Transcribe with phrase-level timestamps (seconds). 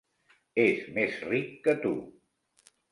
[0.63, 1.95] És més ric que tu.